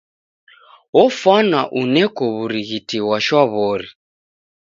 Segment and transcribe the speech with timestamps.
[1.01, 3.87] Ofwana uneko w'urighiti ghwa shwaw'ori.